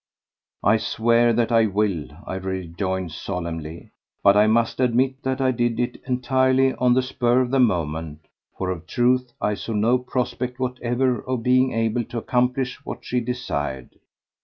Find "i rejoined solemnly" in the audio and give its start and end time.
2.25-3.91